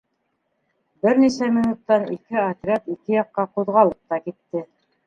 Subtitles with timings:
[1.05, 4.69] Бер нисә минуттан ике отряд ике яҡҡа ҡуҙғалып та китте.